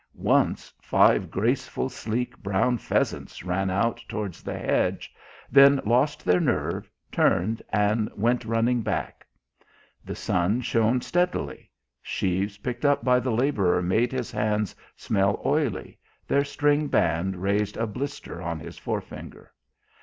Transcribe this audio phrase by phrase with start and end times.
[0.15, 5.13] Once five graceful, sleek, brown pheasants ran out towards the hedge,
[5.51, 9.27] then lost their nerve, turned and went running back.
[10.03, 11.69] The sun shone steadily;
[12.01, 17.77] sheaves picked up by the labourer made his hands smell oily, their string band raised
[17.77, 19.51] a blister on his forefinger.